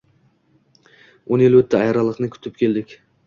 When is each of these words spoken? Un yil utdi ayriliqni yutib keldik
Un 1.35 1.43
yil 1.45 1.59
utdi 1.59 1.81
ayriliqni 1.81 2.31
yutib 2.33 2.59
keldik 2.63 2.97